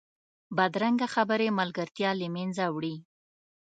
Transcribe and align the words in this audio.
بدرنګه 0.57 1.07
خبرې 1.15 1.47
ملګرتیا 1.59 2.11
له 2.19 2.27
منځه 2.35 2.65
وړي 2.75 2.95